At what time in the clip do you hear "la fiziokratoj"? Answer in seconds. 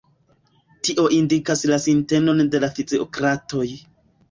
2.65-3.71